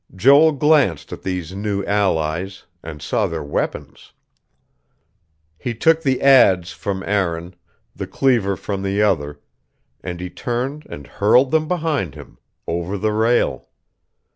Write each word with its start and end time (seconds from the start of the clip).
Joel 0.15 0.53
glanced 0.53 1.13
at 1.13 1.21
these 1.21 1.53
new 1.53 1.85
allies, 1.85 2.65
and 2.81 3.03
saw 3.03 3.27
their 3.27 3.43
weapons. 3.43 4.13
He 5.59 5.75
took 5.75 6.01
the 6.01 6.23
adze 6.23 6.71
from 6.73 7.03
Aaron, 7.03 7.55
the 7.95 8.07
cleaver 8.07 8.55
from 8.55 8.81
the 8.81 9.03
other; 9.03 9.39
and 10.03 10.19
he 10.19 10.31
turned 10.31 10.87
and 10.89 11.05
hurled 11.05 11.51
them 11.51 11.67
behind 11.67 12.15
him, 12.15 12.39
over 12.65 12.97
the 12.97 13.11
rail. 13.11 13.69